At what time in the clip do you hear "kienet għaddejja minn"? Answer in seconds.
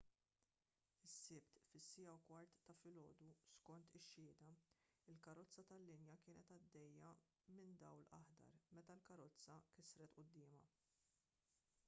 6.23-7.75